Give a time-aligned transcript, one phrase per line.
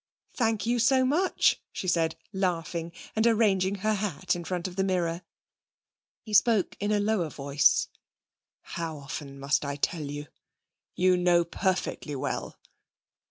[0.33, 4.83] 'Thank you so much,' she said, laughing, and arranging her hat in front of the
[4.83, 5.21] mirror.
[6.23, 7.87] He spoke in a lower voice:
[8.61, 10.25] 'How often must I tell you?
[10.95, 12.57] You know perfectly well.'